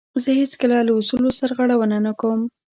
[0.23, 2.41] زه هیڅکله له اصولو سرغړونه نه کوم.